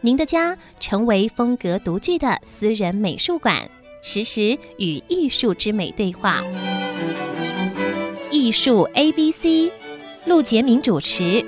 [0.00, 3.68] 您的家成为风格独具的私人美术馆，
[4.00, 6.40] 实时与艺术之美对话。
[8.30, 9.72] 艺术 A B C，
[10.24, 11.44] 陆杰明主持。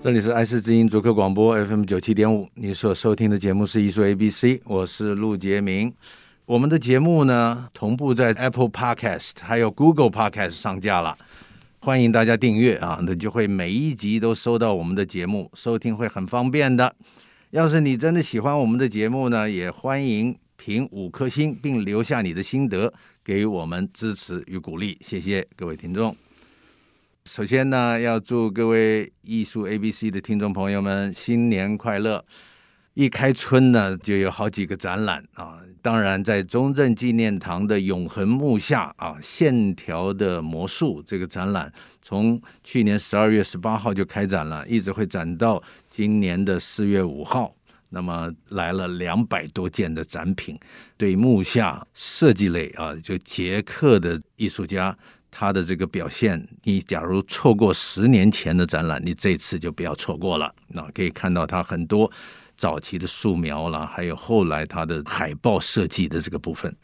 [0.00, 5.92] 这里是爱思之音足客广播 FM 九七点五，你所收听的节目是艺术 A B C，我是陆杰明。
[6.46, 11.18] 我们的节目呢，同步在 Apple Podcast 还有 Google Podcast 上架了，
[11.80, 16.94] 欢迎大家订阅啊，那就会每一集都收到我们的节目，收听会很方便的。
[17.50, 22.92] 要是你真的喜欢我们的节目呢，也欢迎评五颗星，并留下你的心得，
[23.24, 26.14] 给我们支持与鼓励，谢谢各位听众。
[27.24, 32.24] 首先呢，要祝各位艺术 ABC 的听众朋友们新年快乐！
[32.98, 35.60] 一开春呢，就有好几个展览啊。
[35.80, 47.54] 当然，在中正纪念堂的永恒木下啊，线条的魔术这个展览，从去年十二月十八号就开展了，一直会展到今年的四月五号。
[47.90, 50.58] 那么来了两百多件的展品，
[50.96, 54.98] 对木下设计类啊，就捷克的艺术家。
[55.30, 60.52] 他的这个表现，你假如错过十年前的展览，你这次就不要错过了。
[60.66, 62.10] 那可以看到他很多
[62.58, 66.76] 早期的素描啦，还有后来他的海报设计的这个部分。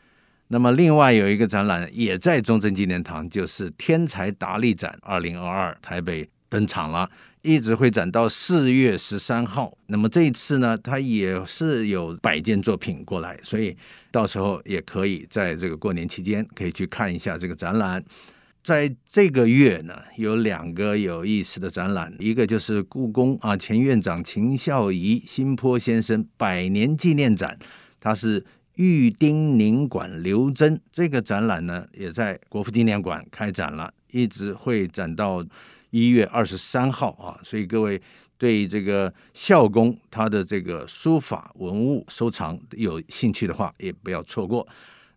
[0.48, 7.10] 那么另外有一个展览也在中正纪念堂，就是天才达利展二零二二台北登场了，
[7.42, 9.76] 一直会展到四月十三号。
[9.86, 13.76] 那么这一次呢，他也是有百件作品过来，所以
[14.12, 18.04] 到时候也可以在这个过年期间可以去看一下这个展览。
[18.64, 27.58] 在这个月呢，有两个有意思的展览，一个就是故宫啊前院长秦孝仪新坡先生百年纪念展，
[28.00, 28.42] 它是
[28.76, 30.80] 玉丁宁馆刘珍。
[30.90, 35.44] 这个展览呢，也在国父纪念馆开展了，一直会展到
[35.90, 37.38] 一月二十三号啊。
[37.44, 38.00] 所以各位
[38.38, 44.66] 对这个孝公他的这个书法文物收藏有兴趣的话，也不要错过。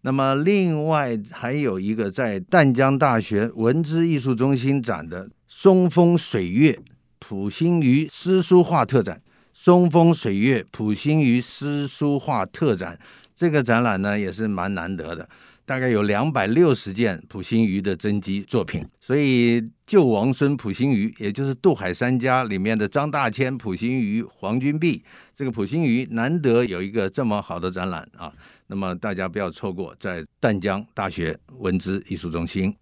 [0.02, 6.78] 那么，另外还有一个在淡江大学文资艺术中心展的松风水月
[7.20, 9.22] 溥心畬诗书画特展，
[9.54, 12.98] 松风水月溥心畬诗书画特展，
[13.36, 15.28] 这个展览呢也是蛮难得的，
[15.66, 25.04] 大概有两百六十件溥心畬的真迹作品，所以救王孙溥心畬，也就是渡海三家里面的张大千、溥心畬、黄君璧，
[25.36, 28.32] 这个溥心畬难得有一个这么好的展览啊。
[28.70, 32.76] 那么大家不要错过，在淡江大学文资艺术中心。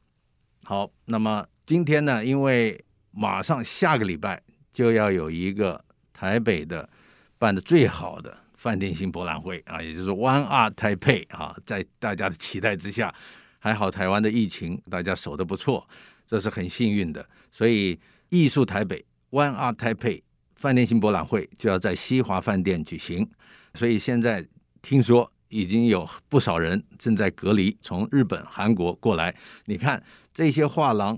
[0.64, 4.42] 好，那么今天呢，因为马上下个礼拜
[4.72, 5.80] 就要有一个
[6.12, 6.90] 台北的
[7.38, 13.14] 办的最好的饭店型博览会啊，也就是 One Art Taipei 啊，在大家的期待之下，
[13.60, 15.88] 还好台湾的疫情大家守得不错，
[16.26, 17.24] 这是很幸运的。
[17.52, 20.24] 所以艺术台北 One Art Taipei
[20.56, 23.30] 饭店型博览会就要在西华饭店举行，
[23.76, 24.44] 所以现在
[24.82, 25.32] 听说。
[25.56, 29.34] 已经有不少人正在隔离，从日本、韩国过来。
[29.68, 31.18] 你看这些画廊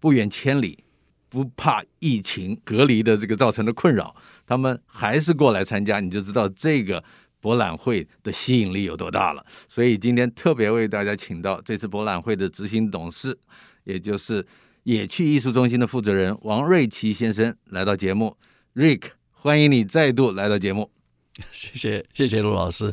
[0.00, 0.82] 不远千里，
[1.28, 4.12] 不怕疫情隔离的这个造成的困扰，
[4.44, 7.02] 他们还是过来参加，你就知道这个
[7.40, 9.46] 博览会的吸引力有多大了。
[9.68, 13.38] 所以今天特别为大家请到这次博览会的执行董事，
[13.84, 14.44] 也就是
[14.82, 18.36] 野趣艺术中心的负责人王瑞奇先生来到节目。
[18.74, 20.90] Rick，欢迎你再度来到节目。
[21.52, 22.90] 谢谢谢谢陆老师，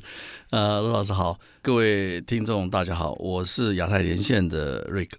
[0.50, 5.12] 呃，陆老师好，各位听众大家好，我是亚太连线的 Rick。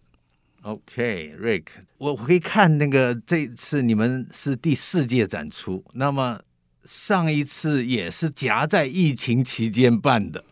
[0.61, 1.65] OK，Rick，
[1.97, 6.39] 我可以看那个这次你们是第四届展出，那么
[6.85, 10.45] 上一次也是夹在疫情期间办的，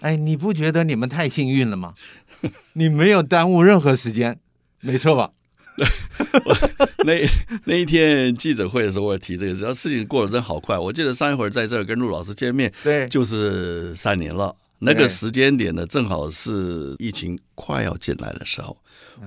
[0.00, 1.94] 哎，你不觉得你们太幸运了吗？
[2.74, 4.38] 你没有耽误任何时间，
[4.80, 5.32] 没错吧？
[7.04, 7.28] 那
[7.64, 10.78] 那一天记者会的时候，我也提这个事，事情过得真好快。
[10.78, 14.54] 我记得上一会儿在这儿跟陆老师见面，对，就是三年了。
[14.80, 18.76] 那个时间点呢，正好是疫情快要进来的时候。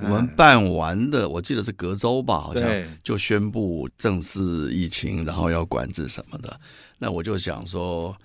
[0.02, 2.70] 我们办完的，我记得是隔周吧，好像
[3.02, 6.60] 就宣布正式疫情，然后要管制什么的。
[7.00, 8.16] 那我就想说，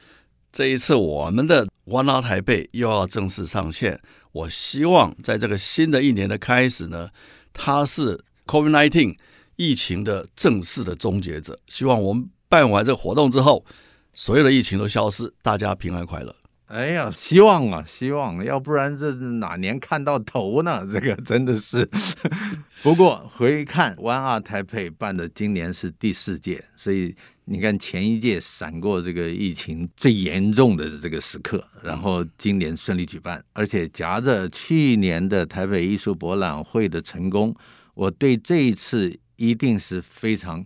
[0.52, 4.00] 这一次我们的 One Art Taipei 又要正式上线。
[4.32, 7.08] 我希望在这个新的一年的开始呢。
[7.52, 9.16] 他是 COVID-19
[9.56, 11.58] 疫情的正式的终结者。
[11.66, 13.64] 希望我们办完这个活动之后，
[14.12, 16.34] 所有的疫情都消失，大家平安快乐。
[16.70, 20.86] 哎呀， 希望啊，希望，要不然这哪年看到头呢？
[20.90, 21.88] 这个真的是。
[22.82, 27.14] 不过回看 One Art Taipei 办的今年是第四届，所以
[27.46, 37.54] 你看前一届闪过这个疫情最严重的这个时刻，然后今年顺利举办，而且夹着去年的台北艺术博览会的成功，
[37.94, 40.64] 我对这一次一定是非常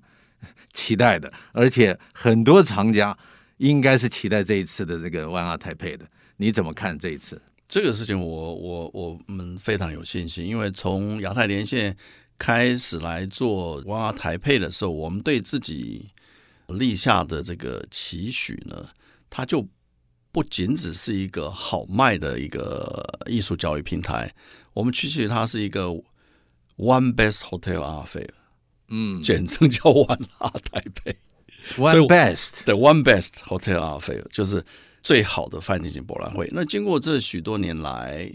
[0.75, 3.17] 期待的，而且很多藏家。
[3.59, 6.07] 应该是期待这一次的这个 One Art Taipei 的，
[6.37, 7.41] 你怎么看这一次？
[7.67, 11.97] 这个事情我我我们非常有信心，因为从亚太连线
[12.39, 16.11] 开始来做 One Art Taipei 的时候，我们对自己
[16.69, 18.89] 立下的这个期许呢，
[19.31, 19.67] 它就
[20.31, 24.35] 不仅只是一个好卖的一个艺术教育平台，
[24.73, 25.87] 我们期许它是一个
[26.77, 28.29] One Best Hotel Art Fair，
[28.89, 31.15] 嗯，简称叫 One Art Taipei。
[31.77, 34.65] One best 对，One best hotel art fair 就是
[35.03, 36.49] 最好的饭店型博览会。
[36.53, 38.31] 那经过这许多年来，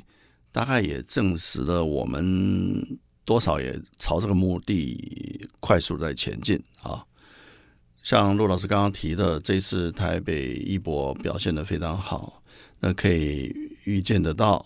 [0.52, 7.06] 大概也证实了我们多少也朝这个目的快速在前进啊。
[8.02, 12.42] 像陆老师刚刚提的，这次台北艺博表现的非常好，
[12.80, 13.54] 那可以
[13.84, 14.66] 预见得到，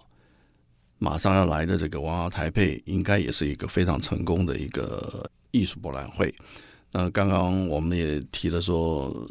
[0.99, 6.33] 马上要来的这个 One Art Taipei 应该也是一个非常成功的一个艺术博览会。
[6.95, 9.27] 那刚刚我们也提了说，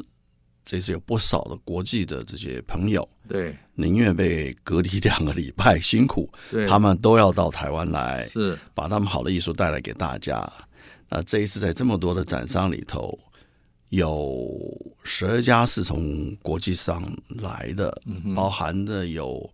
[0.65, 10.45] 这次有不少的国际的这些朋友，对，宁愿被隔离两个礼拜辛苦，对，他们都要到台湾来，是把他们好的艺术带来给大家。
[11.07, 13.17] 那这一次在这么多的展商里头，
[13.87, 14.45] 有
[15.05, 17.01] 十二家是从国际上
[17.41, 17.97] 来的，
[18.35, 19.49] 包含的有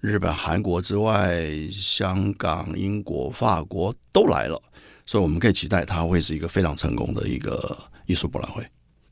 [0.00, 4.62] 日本、韩国之外，香港、英国、法国都来了。
[5.08, 7.74] 所以我们可以期待它会是一个非常成功的一个
[8.04, 8.62] 艺术博览会。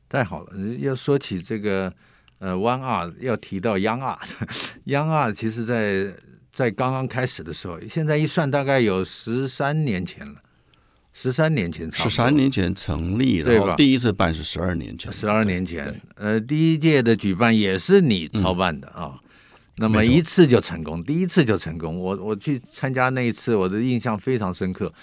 [0.07, 0.53] 太好了！
[0.77, 1.91] 要说起这个
[2.37, 6.13] 呃，One Art 要提到 Young Art，Young Art 其实在
[6.53, 10.35] 在刚刚开始的时候，现在一算大概有十三年前了，
[11.13, 19.19] 十三年前，十三年前成立，然后第一次办是十二年前，十二年前，呃，第一届的举办也是你操办的啊、嗯哦，
[19.77, 21.99] 那么一次就成功，第一次就成功。
[21.99, 24.93] 我我去参加那一次，我的印象非常深刻。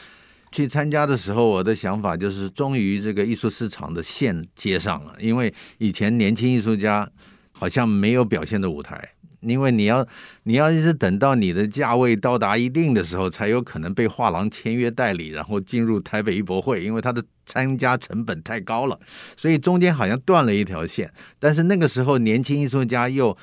[0.55, 5.13] 去参加的时候，我的想法就是，终于这个艺术市场的线接上了。
[5.19, 7.11] 因为以前年轻艺术家
[7.51, 9.05] 好像没有表现的舞台，
[9.41, 10.07] 因为你要
[10.45, 18.97] 你要一直等到你的价位到达一定的时候，才有可能被画廊签约代理，然后进入台北艺博会，因为他的参加成本太高了，
[19.37, 21.13] 所以中间好像断了一条线。
[21.41, 23.37] 但是那个时候，年轻艺术家又，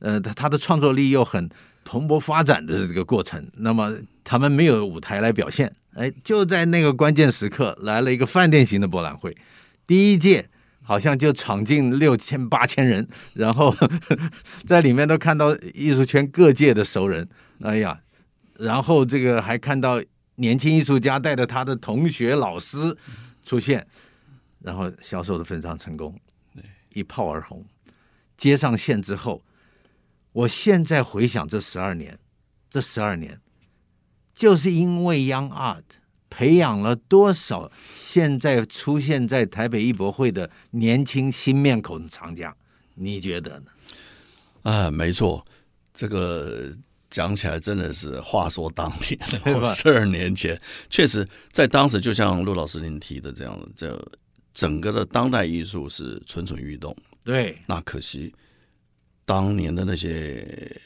[0.00, 1.48] 呃，他他的创作力又很
[1.82, 5.74] 蓬勃发展的这个过程，那么他们没有舞台来表现。
[5.98, 9.36] 哎，就在那个关键时刻，来了一个饭店型的博览会，
[9.84, 10.48] 第一届
[10.80, 13.74] 好像就闯进六千八千人，然后
[14.64, 17.28] 在里面都看到艺术圈各界的熟人，
[17.62, 18.00] 哎呀，
[18.58, 20.00] 然后这个还看到
[20.36, 22.96] 年轻艺术家带着他的同学老师
[23.42, 23.84] 出现，
[24.60, 26.16] 然后销售的非常成功，
[26.94, 27.66] 一炮而红，
[28.36, 29.42] 接上线之后，
[30.30, 32.16] 我现在回想这十二年，
[32.70, 33.40] 这十二年。
[34.38, 35.82] 就是因为 Young Art
[36.30, 42.54] 培养了多少现在出现在台北艺博会的年轻新面孔的藏家，
[42.94, 43.66] 你觉得呢？
[44.62, 45.44] 啊，没错，
[45.92, 46.72] 这个
[47.10, 49.18] 讲起来真的是话说当年，
[49.74, 50.56] 十二年前，
[50.88, 54.00] 确实在当时，就像陆老师您提的这样，这
[54.54, 56.96] 整个的当代艺术是蠢蠢欲动。
[57.24, 58.32] 对，那可惜
[59.24, 60.80] 当年的那些。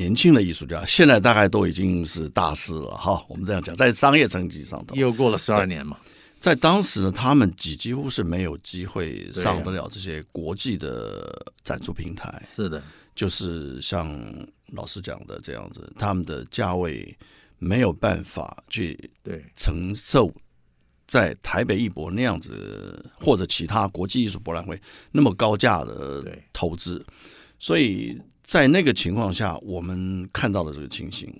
[0.00, 4.96] 年轻的艺术家现在大概都已经是大师了哈，我们这样讲，在商业层级上头。
[4.96, 5.98] 又过了十二年嘛，
[6.38, 12.42] 在当时呢，他们几几乎是没有机会上得了这些国际的展出平台。
[12.50, 12.82] 是的，
[13.14, 14.18] 就是像
[14.72, 17.14] 老师讲的这样子，他们的价位
[17.58, 19.44] 没有办法去对。
[19.54, 20.32] 承受
[21.06, 24.80] 在台北艺博那样子或者其他国际艺术博览会
[25.12, 27.04] 那么高价的投资，
[27.58, 28.18] 所以。
[28.50, 31.32] 在那个情况下，我们看到了这个情形。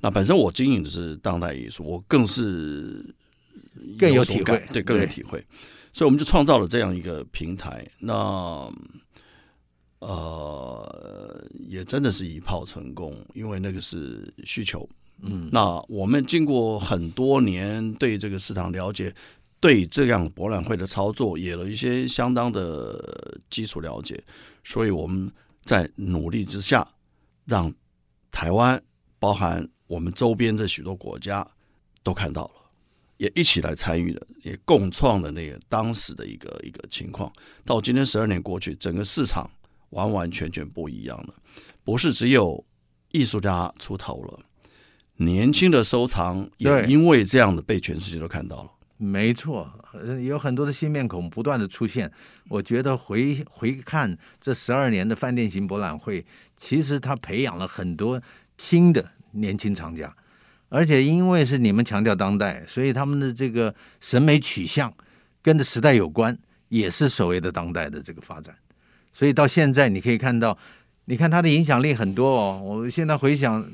[0.00, 3.14] 那本身我经营的是当代艺术，我更是
[3.98, 5.44] 更有体会，对，更有体会。
[5.92, 7.86] 所以我们就创造了这样一个平台。
[7.98, 8.72] 那
[9.98, 14.88] 呃，也真的是一炮成功，因为那个是需求。
[15.20, 19.14] 嗯，那我们经过很多年对这个市场了解，
[19.60, 24.18] 对这样博览会的操作也有了一些相当的基础了解，
[24.64, 25.30] 所以我们。
[25.68, 26.94] 在努力之下，
[27.44, 27.70] 让
[28.30, 28.82] 台湾
[29.18, 31.46] 包含我们周边的许多国家
[32.02, 32.52] 都看到了，
[33.18, 37.30] 也一起来参与了，也共创了那个当时的一个一个情况。
[37.66, 39.50] 到今天十二年过去，整个市场
[39.90, 41.34] 完完全全不一样了，
[41.84, 42.64] 不是只有
[43.12, 44.40] 艺术家出头了，
[45.16, 48.70] 年轻的收藏也因为这样的被全世界都看到了。
[48.96, 49.70] 没错，
[50.24, 52.10] 有很多的新面孔不断的出现。
[52.48, 56.24] 我觉得回回看这十二年的饭店型博览会，
[56.56, 58.20] 其实他培养了很多
[58.56, 60.14] 新的年轻藏家。
[60.70, 64.92] 而且因为是你们强调当代，所以他们的这个审美取向
[65.40, 66.36] 跟着时代有关，
[66.68, 68.54] 也是所谓的当代的这个发展。
[69.14, 70.56] 所以到现在你可以看到，
[71.06, 72.60] 你看它的影响力很多哦。
[72.62, 73.66] 我现在回想，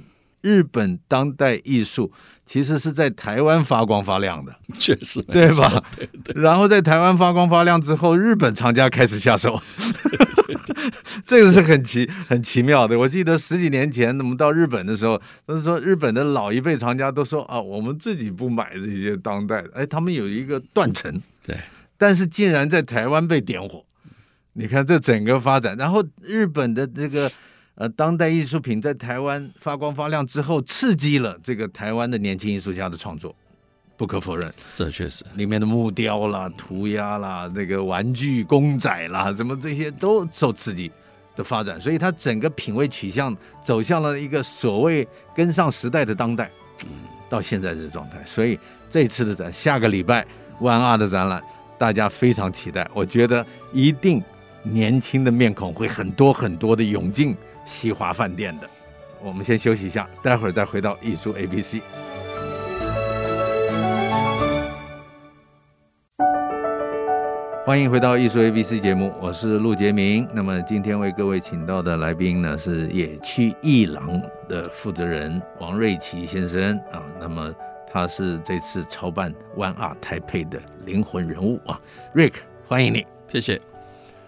[0.45, 2.13] 日本当代艺术
[2.45, 5.83] 其实是在台湾发光发亮的， 确实，对吧？
[5.97, 6.43] 对对。
[6.43, 9.59] 然后在台湾发光发亮之后，日本厂家开始下手。
[11.27, 12.99] 这个是很奇很奇妙的。
[12.99, 19.71] 我记得十几年前我们到日本的时候，都是说日本的老一辈厂家都说啊，我们自己不买这些当代的。
[19.73, 21.11] 哎，他们有一个断层，
[21.43, 21.57] 对。
[21.97, 23.83] 但是竟然在台湾被点火，
[24.53, 25.75] 你看这整个发展。
[25.79, 27.31] 然后日本的这个
[27.77, 33.35] 呃当代艺术品在台湾发光发亮之后，刺激了这个台湾的年轻艺术家的创作。
[33.97, 40.91] 不可否认，这确实里面的木雕啦、涂鸦啦、这个玩具公仔啦，什么这些都受刺激
[41.37, 46.51] 的发展，所以它整个品味取向走向了一个所谓跟上时代的当代，
[46.83, 46.91] 嗯，
[47.29, 48.21] 到现在这状态。
[48.25, 48.59] 所以
[48.91, 50.27] 这次的展，下个礼拜
[50.61, 51.41] ONE ART 的展览，
[51.79, 52.85] 大家非常期待。
[52.93, 54.21] 我觉得一定
[54.65, 58.69] 年轻的面孔会很多很多的涌进西华饭店的。
[59.21, 61.77] 我们先休息一下，待会儿再回到艺术 ABC。
[67.67, 70.29] 欢迎回到艺术 ABC 节目，我是陆杰明。
[70.35, 77.03] 那么今天为各位请到的来宾呢，是野区艺廊的负责人王瑞奇先生啊。
[77.19, 77.51] 那么
[77.91, 81.81] 他是这次操办 ONE ART TAIPEI 的灵魂人物啊
[82.15, 82.35] ，Rick，
[82.69, 83.59] 欢迎你，谢谢。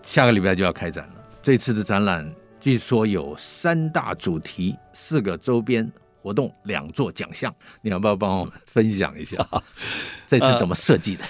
[0.03, 2.27] 下个礼拜就要开展了，这次的展览
[2.67, 5.89] 据说有三大主题、四个周边
[6.21, 9.37] 活动、两座奖项，你要不要帮我分享一下？
[10.27, 11.23] 这次怎么设计的？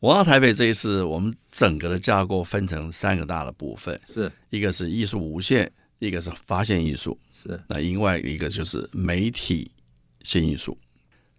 [0.00, 9.70] 呃 ONE ART TAIPEI 这一次，我们整个的架构分成三个大的部分，是一个是艺术无限，一个是发现艺术，是那另外一个就是媒体
[10.20, 10.76] 新艺术。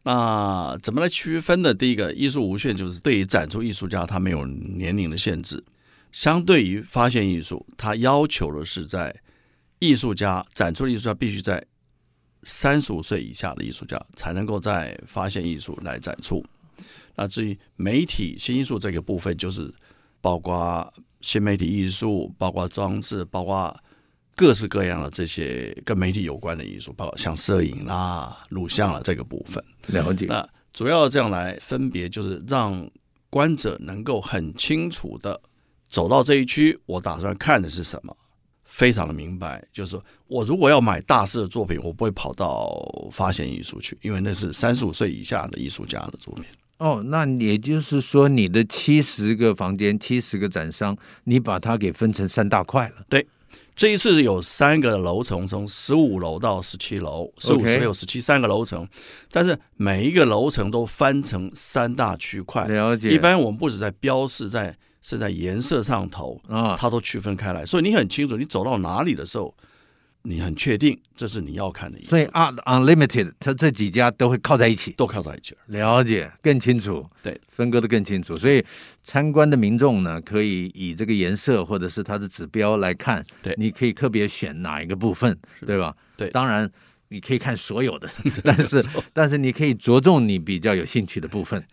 [0.02, 1.72] 那怎么来区分呢？
[1.72, 5.60] 第一个，艺术无限就是对于展出艺术家，他没有年龄的限制；
[6.12, 9.16] 相对于发现艺术，它要求的是在
[9.80, 11.64] 艺术家展出的艺术家必须在
[12.44, 16.44] 三十五岁以下的艺术家才能够在发现艺术来展出。
[17.16, 19.74] 那至于媒体新艺术这个部分，就是
[20.22, 23.76] 包括新媒体艺术，包括装置，包括
[24.36, 29.64] 各式各样的这些跟媒体有关的艺术，包括像摄影啦、录像啦这个部分。
[29.88, 30.26] 了解。
[30.26, 32.90] 那主要这样来分别，就是让
[33.30, 35.40] 观者能够很清楚的
[35.90, 38.16] 走到这一区，我打算看的是什么，
[38.66, 39.64] 非常的明白。
[39.72, 46.44] 就是说我如果要买大师的作品，我不会跑到发现艺术去，因为那是三十五岁以下的艺术家的作品。
[46.78, 50.94] 哦，那也就是说，你的七十个房间、七十个展商，
[51.24, 52.96] 你把它给分成三大块了。
[53.08, 53.26] 对，
[53.74, 58.86] 这一次有三个楼层，从十五楼到十七楼，十五、十六、十七三个楼层，
[59.32, 62.68] 但是每一个楼层都分成三大区块。
[62.68, 63.10] 了解。
[63.10, 69.56] 一般我们不止在标示在，在是在颜色上头啊，它都区分开来，所以你很清楚，你走到哪里的时候。
[70.28, 78.36] 你很确定这是你要看的，所以 Art Unlimited 它这几家都会靠在一起，都靠在一起，了解更清楚，对，分割的更清楚。
[78.36, 78.66] 所以
[79.04, 85.96] 参观的民众呢，可以以这个颜色或者是它的指标来看，对，你可以特别选哪一个部分，对吧？
[86.18, 86.68] 对，当然
[87.10, 88.10] 你可以看所有的，
[88.44, 88.84] 但是
[89.14, 91.64] 但是你可以着重你比较有兴趣的部分。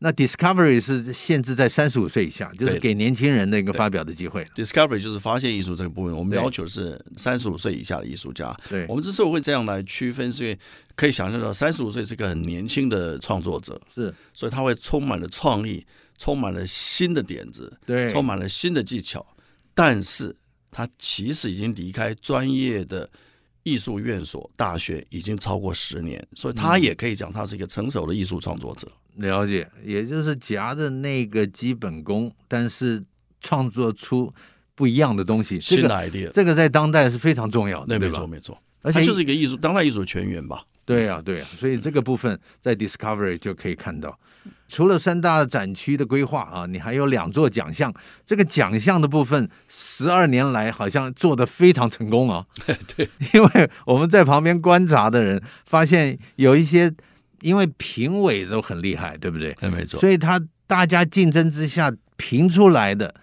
[0.00, 4.44] 那 Discovery 是限制在三十五岁以下，就是给年轻人的一个发表的机会。
[4.54, 8.56] Discovery 就是发现艺术这个部分，我们要求是三十五岁以下的艺术家。
[8.68, 10.58] 对，我们之所以会这样来区分，是因为
[10.94, 15.84] 可以想象到三十五岁是个很年轻的创作者，是，所以他会充满了创意，
[16.16, 19.26] 充满了新的点子，对，充满了新的技巧。
[19.74, 20.34] 但是
[20.70, 23.10] 他其实已经离开专业的
[23.64, 28.88] 艺术院所、大学已经超过十年，所以他也可以讲他是一个成熟的艺术创作者。
[29.18, 33.02] 了解，也就是夹着那个基本功，但是
[33.40, 34.32] 创作出
[34.74, 40.62] 不一样的东西，新的 idea，这个在当代是非常重要的，对，没错没错，而且就是一个艺术，当代艺术的全员吧。
[40.84, 44.18] 对啊对啊，所以这个部分在 Discovery 就可以看到，
[44.68, 47.92] 除了三大展区的规划啊，你还有两座奖项，
[48.24, 52.46] 这个奖项的部分十二年来好像做得非常成功啊。
[52.96, 56.94] 对，因为我们在旁边观察的人发现有一些。
[57.40, 59.56] 因为评委都很厉害，对不对？
[59.70, 60.00] 没错。
[60.00, 63.14] 所以他大家竞争之下评出来的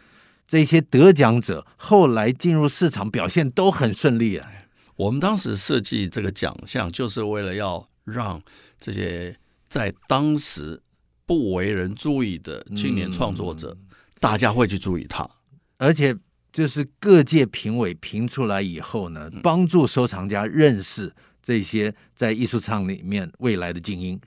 [0.48, 4.50] 这些得奖者，后来进入市场表现都很顺利啊。
[4.96, 8.42] 我们当时设计这个奖项，就是为了要让
[8.80, 9.36] 这些
[9.68, 10.82] 在当时
[11.26, 13.88] 不为人注意的青年创作者，嗯、
[14.20, 15.30] 大家会去注意他，
[15.78, 16.16] 而且
[16.54, 21.14] 就是各界评委评出来以后呢，帮助收藏家认识
[21.46, 24.20] 这些在艺术场里面未来的精英，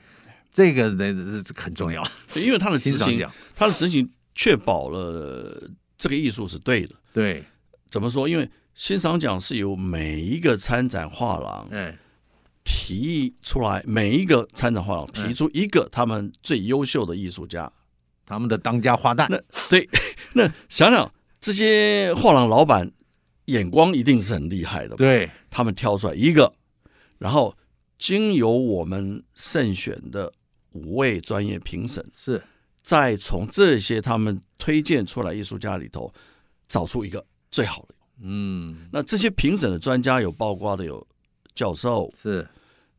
[0.55, 2.03] 这个呢很重要，
[2.37, 6.95] 因为他的执行，他的执行确保了这个艺术是对的。
[7.13, 7.45] 对，
[7.91, 8.29] 怎么说？
[8.29, 11.69] 因为欣赏奖是由每一个参展画廊
[12.63, 17.73] 提出来，每一个参展画廊提出一个他们最优秀的艺术家，
[18.25, 19.27] 他们的当家花旦。
[19.29, 19.89] 那 对，
[20.35, 21.11] 那想想
[21.41, 22.89] 这些画廊老板
[23.47, 26.53] 眼光一定是很厉害的，对，他们挑出来一个，
[27.19, 27.57] 然后
[27.99, 30.33] 经由我们慎选的
[30.73, 32.43] 五位专业评审，是。
[32.83, 36.11] 再从这些他们推荐出来艺术家里头
[36.67, 37.95] 找出一个最好的。
[38.21, 41.07] 嗯，那这些评审的专家有包括的有
[41.55, 42.47] 教授，是。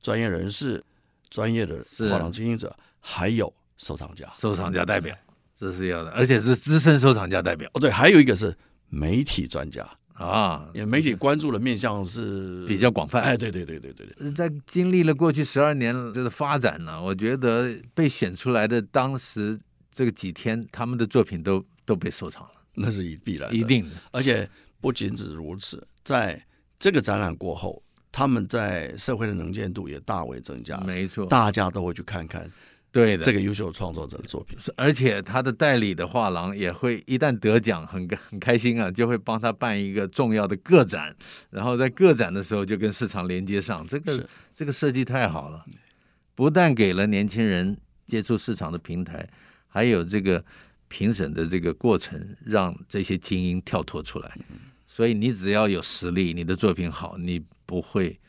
[0.01, 0.81] 专业人士、
[1.29, 5.13] 专业的画廊经营者，还有收藏家、收藏家代表，
[5.53, 7.69] 这是要的，而且是资深收藏家代表。
[7.73, 8.55] 哦，对，还有一个是
[8.87, 9.85] 媒体专家
[10.19, 13.21] 啊，也媒体关注的面向是比较广泛。
[13.21, 19.59] 哎，对对对对对对，在经历了过去十二年这个发展呢，我觉得被选出来的当时
[19.91, 24.47] 这个几天，他们的作品都都被收藏了，那是一必然，一定的，而且。
[24.81, 26.41] 不仅止如此，在
[26.79, 27.83] 这个展览过后，
[28.13, 30.77] 他们在社会的能见度也大为增加。
[30.87, 32.49] 没错，大家都会去看看，
[32.91, 34.57] 对的这个优秀创作者的作品。
[34.75, 41.15] 而且他的代理的画廊也会一旦得奖，很很开心啊，就会帮他办一个重要的个展，
[41.49, 43.85] 然后在个展的时候就跟市场连接上。
[43.87, 45.63] 这个这个设计太好了，
[46.35, 47.77] 不但给了年轻人
[48.07, 49.27] 接触市场的平台，
[49.67, 50.43] 还有这个
[50.87, 54.31] 评审的这个过程，让这些精英跳脱出来。
[54.87, 58.19] 所以你只要有实力，你的作品好，你不会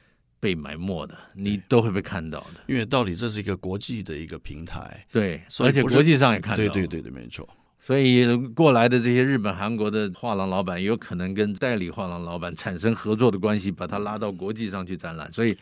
[0.40, 2.61] 被埋没的，你都会被看到的。
[2.66, 6.57] 因为到底这是一个国际的一个平台，对，而且国际上也看到。
[6.57, 7.48] 对对对对，没错。
[7.79, 15.33] 所以过来的这些日本、韩国的画廊老板，有可能跟代理画廊老板产生合作的关系，把他拉到国际上去展览。
[15.33, 15.57] 所以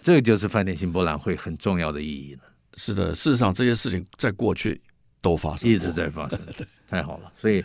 [0.00, 2.40] 这个就是饭店新博览会很重要的意义了。
[2.76, 4.80] 是的，事实上这些事情在过去
[5.20, 6.38] 都发生，一直在发生。
[6.88, 7.32] 太好了。
[7.36, 7.64] 所以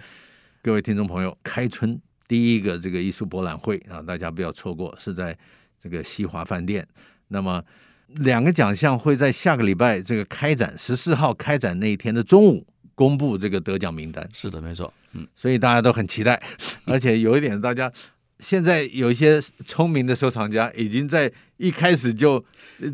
[0.61, 1.99] 各位听众朋友，开春。
[2.27, 5.37] 第一个这个艺术博览会啊，大家不要错过，是在
[5.85, 6.83] 这个西华饭店。
[7.27, 7.63] 那么
[8.07, 14.27] 两个奖项会在下个礼拜这个开展十四号开展那一天的中午公布这个得奖名单。
[14.33, 16.41] 是的，没错，嗯，所以大家都很期待，
[16.85, 17.91] 而且有一点，大家
[18.39, 22.43] 现在有一些聪明的收藏家已经在一开始就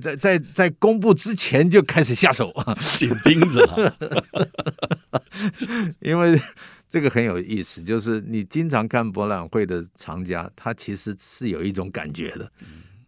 [0.01, 3.95] 在在在公布之前就开始下手啊，紧盯着，
[6.01, 6.37] 因为。
[6.91, 12.51] 这个很有意思，就是你经常看博览会的藏家，他其实是有一种感觉的。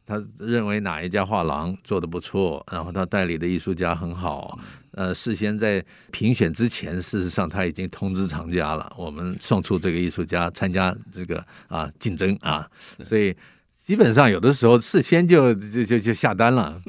[0.06, 4.58] 他认为哪一家画廊做的不错，然后他代理的艺术家很好，
[4.92, 12.66] 呃，事先在评选之前，事实上他已经通知藏家了，我们送出这个艺术家参加这个啊竞争啊，
[13.06, 13.36] 所以。
[13.84, 16.82] 基本上有的时候事先就就就就下单了。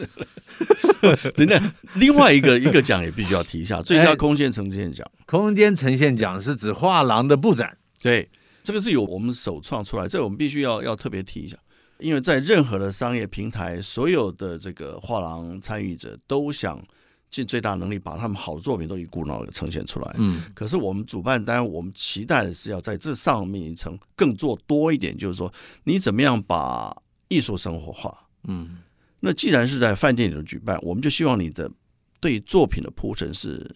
[1.34, 1.60] 真的，
[1.96, 5.04] 另外一个 一个奖也必须要提一下，最佳空间呈现奖。
[5.26, 8.28] 空间呈现奖是指画廊的布展，对，
[8.62, 11.56] 这个是由我们首创出来，这个我们必须要要特别提一下，
[11.98, 16.80] 因为在任何的商业平台，所有的这个画廊参与者都想。
[17.34, 20.14] 尽最大能力把他们好的作品都一股脑的呈现出来。
[20.18, 28.16] 嗯，可是我们主办单位，我们期待的是要在这上面一层更做多一点，就是说你怎么样把艺术生活化。
[28.44, 28.78] 嗯，
[29.18, 31.68] 那既然是在饭店里头举办，我们就希望你的
[32.20, 33.68] 对作品的铺陈是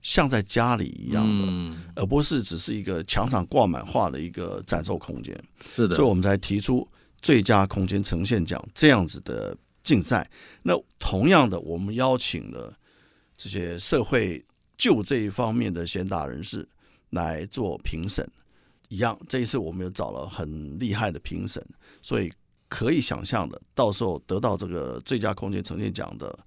[0.00, 5.36] 像在家里一样的，嗯，而不是只是一个墙上挂满画的一个展售空间。
[5.74, 6.88] 是的，所以我们才提出
[7.20, 10.30] 最佳空间呈现奖这样子的竞赛。
[10.62, 12.72] 那同样的，我们邀请了。
[13.42, 14.44] 这些社会
[14.76, 16.64] 就这一方面的贤达人士
[17.10, 18.24] 来做评审，
[18.88, 21.60] 一样，这一次我们又找了很厉害的评审，
[22.02, 22.32] 所以
[22.68, 26.38] 可以想象的，到时候得到这个最佳空间呈现奖的，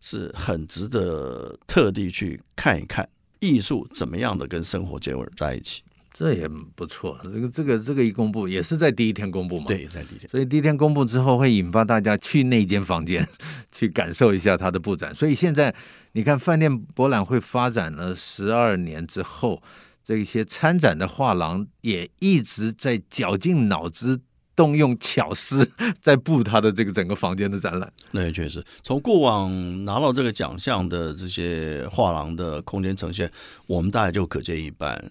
[0.00, 3.06] 是很值得特地去看一看
[3.40, 5.82] 艺术怎么样的跟生活结合在一起。
[6.12, 9.66] 这也不错，这个这个这个一公布也是在第一天公布嘛？
[9.68, 10.28] 对，在第一天。
[10.28, 13.26] 所以第一天公布之后，会引发大家去那间房间
[13.72, 15.14] 去感受一下它的布展。
[15.14, 15.74] 所以现在
[16.12, 19.62] 你看，饭店博览会发展了十二年之后，
[20.04, 24.18] 这些参展的画廊也一直在绞尽脑汁，
[24.56, 25.70] 动用巧思
[26.02, 27.90] 在布他的这个整个房间的展览。
[28.10, 33.30] 那也确实，从过往拿到这个奖项的这些画廊的空间呈现，
[33.68, 35.10] 我们大概就可见一斑。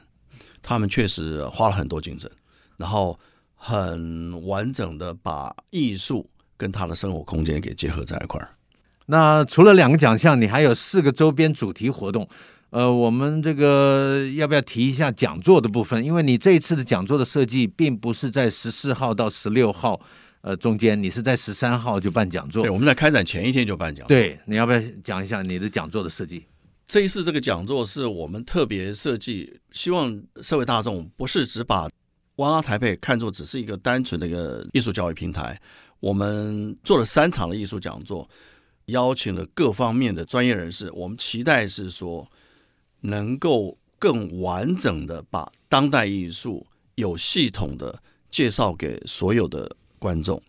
[0.62, 2.30] 他们确实花了很多精神，
[2.78, 3.20] 然后
[3.56, 6.26] 很完整的把艺术
[6.58, 8.50] 跟他的生活空间给结合在一块儿。
[9.08, 12.28] 那除了两个奖项，你还有四个周边主题活动。
[12.70, 16.06] 呃，我们这个要不要提一下讲座的部分？
[16.06, 20.00] 因为你这一次的讲座的设计，并不是在十四号到十六号，
[20.42, 22.62] 呃，中间，你是在十三号就办讲座。
[22.62, 24.16] 对，我们在开展前一天就办讲座。
[24.16, 26.46] 对，你要不要讲一下你的讲座的设计？
[26.90, 31.88] 这一次这个讲座是我们特别设计，希望社会大众不是只把
[32.36, 35.62] ONE ART TAIPEI 看作只是一个单纯的一个艺术教育平台。
[36.00, 38.28] 我们做了三场的艺术讲座，
[38.86, 40.92] 邀请了各方面的专业人士。
[40.94, 42.28] 我们期待是说，
[43.02, 50.42] 能够更完整的把当代艺术有系统的介绍给所有的观众。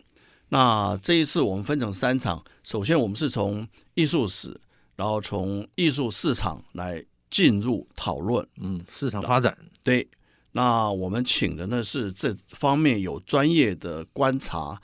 [0.49, 4.59] 那这一次我们分成三场，首先我们是从艺术史，
[4.95, 9.57] 然后从艺术市场来进入讨论，嗯，市场发展。
[9.83, 10.07] 对，
[10.51, 14.81] 那我们请的呢是这方面有专业的观察。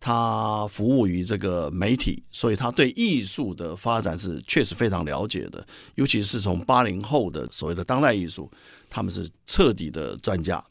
[0.00, 5.66] 他服务于这个媒体，所以他对艺术的发展是确实非常了解的，
[5.96, 8.48] 尤其是从八零后的所谓的当代艺术，
[8.88, 10.64] 他们是彻底的专家。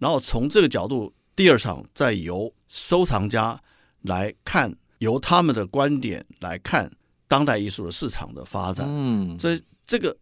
[0.00, 3.58] 然后从这个角度，第二场再由收藏家
[4.00, 6.90] 来看，由他们的观点来看
[7.32, 8.86] 当代艺术的市场的发展。
[8.86, 10.14] 嗯，这这个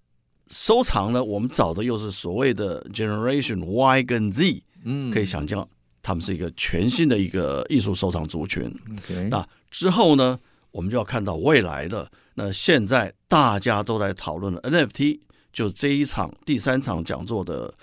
[0.47, 5.69] 收藏呢，我们找的又是所谓的 Generation Y 跟 Z，嗯，可以想象。
[6.03, 8.73] 他们是一个全新的一个艺术收藏族群。
[9.07, 9.29] Okay.
[9.29, 10.39] 那之后呢，
[10.71, 12.11] 我们就要看到未来的。
[12.35, 15.21] 那现在大家都在讨论的 NFT，
[15.53, 17.75] 就这一场第三场讲座的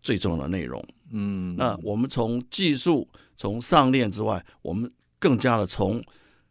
[0.00, 0.82] 最重要的内容。
[1.10, 6.02] 嗯，那我们从技术、从上链之外，我们更加的从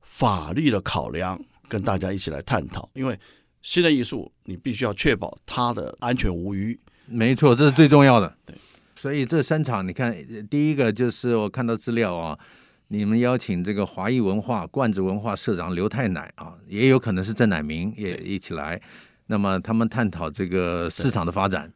[0.01, 2.89] 法律的考量跟大家一起来探讨。
[2.93, 3.19] 因为
[3.61, 6.79] 新的艺术，你必须要确保它的安全无虞。
[7.07, 8.35] 没错，这是最重要的。
[8.45, 8.55] 对。
[8.95, 10.15] 所以这三场，你看，
[10.49, 12.35] 第一个就是我看到资料啊，
[12.87, 18.81] 你们邀请这个华裔文化、罐子文化社长刘太奶啊，也有可能是郑乃明也一起来。
[19.27, 21.71] 那么他们探讨这个市场的发展。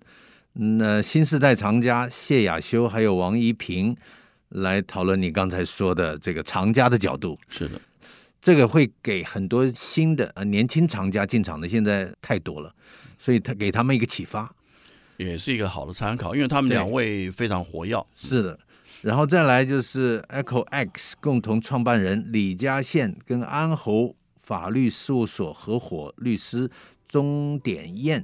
[0.54, 3.95] 那新时代藏家谢雅修还有王一平
[4.49, 7.38] 来讨论你刚才说的这个藏家的角度。
[7.47, 7.80] 是的，
[8.41, 12.73] 这个会给很多新的呃年轻藏家进场的，现在太多了，
[13.17, 14.54] 所以他给他们一个启发。
[15.17, 18.02] 也是一个好的参考，因为他们两位非常活跃。
[18.15, 18.58] 是的，
[19.02, 26.71] 然后再来就是 Echo X 共同创办人李嘉宪跟安侯法律事务所合伙律师
[27.10, 28.23] 钟点燕，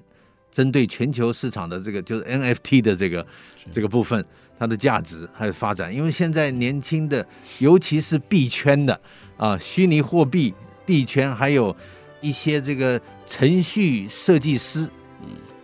[0.50, 3.28] 针对全球市场的这个就是 NFT 的这个
[3.74, 4.26] 这个部分，
[4.58, 5.94] 它的价值还有发展。
[5.94, 7.28] 因为现在年轻的，
[7.60, 8.98] 尤其是币圈的
[9.38, 10.54] 啊，虚拟货币
[10.86, 11.76] 币圈，还有
[12.22, 14.90] 一些这个程序设计师。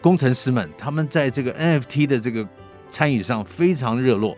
[0.02, 2.44] 工程师们，他们在这个 NFT 的这个
[2.90, 4.36] 参与上非常热络，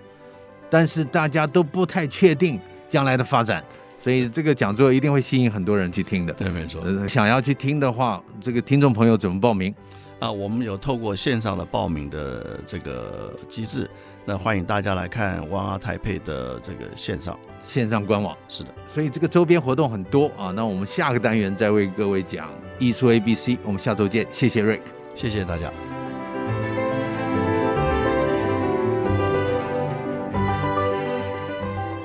[0.69, 3.63] 但是大家都不太确定将来的发展，
[4.03, 6.33] 所以这个讲座一定会吸引很多人去听的。
[6.33, 6.81] 对，没错。
[6.81, 9.73] 呃，想要去听的话，这个听众朋友怎么报名？
[10.19, 13.89] 啊，我们有透过线上的报名的这个机制，
[14.25, 18.37] 那欢迎大家来看 ONE ART TAIPEI 的这个线上线上官网。
[18.47, 20.51] 是的，所以这个周边活动很多啊。
[20.51, 24.79] 那我们下个单元再为各位讲艺术 ABC，我们下周见，谢谢 Rick。
[25.13, 25.71] 谢谢大家。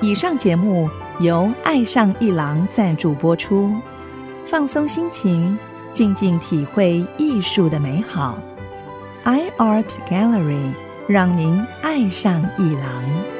[0.00, 0.88] 以上节目
[1.20, 3.80] 由爱上一郎赞助播出，
[4.46, 5.58] 放松心情，
[5.92, 8.38] 静静体会艺术的美好。
[9.24, 10.72] iArt Gallery
[11.08, 13.37] 让您爱上一郎。